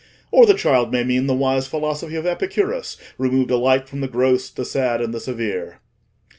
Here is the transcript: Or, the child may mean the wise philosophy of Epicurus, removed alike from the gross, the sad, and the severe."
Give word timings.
Or, 0.31 0.47
the 0.47 0.55
child 0.55 0.91
may 0.91 1.03
mean 1.03 1.27
the 1.27 1.35
wise 1.35 1.67
philosophy 1.67 2.15
of 2.15 2.25
Epicurus, 2.25 2.97
removed 3.19 3.51
alike 3.51 3.87
from 3.87 4.01
the 4.01 4.07
gross, 4.07 4.49
the 4.49 4.65
sad, 4.65 4.99
and 4.99 5.13
the 5.13 5.19
severe." 5.19 5.77